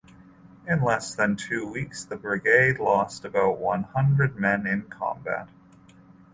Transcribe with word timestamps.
In 0.67 0.81
less 0.81 1.13
than 1.13 1.35
two 1.35 1.67
weeks 1.71 2.03
the 2.03 2.15
brigade 2.17 2.79
lost 2.79 3.23
about 3.23 3.59
one 3.59 3.83
hundred 3.83 4.35
men 4.35 4.65
in 4.65 4.89
combat. 4.89 5.47